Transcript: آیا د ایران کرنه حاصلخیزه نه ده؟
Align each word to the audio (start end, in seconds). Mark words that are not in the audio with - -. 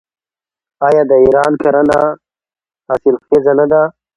آیا 0.87 1.03
د 1.11 1.13
ایران 1.23 1.53
کرنه 1.63 1.99
حاصلخیزه 2.87 3.53
نه 3.59 3.65
ده؟ 3.71 3.81